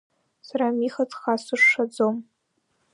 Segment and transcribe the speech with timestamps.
[0.47, 2.15] Сара Миха дхасышшааӡом.